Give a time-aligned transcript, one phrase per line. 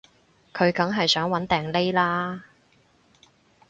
[0.51, 2.41] 佢梗係想搵掟匿喇